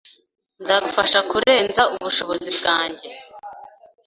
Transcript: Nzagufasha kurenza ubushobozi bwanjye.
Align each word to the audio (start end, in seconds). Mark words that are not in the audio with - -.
Nzagufasha 0.61 1.19
kurenza 1.29 1.81
ubushobozi 1.95 2.49
bwanjye. 2.57 3.09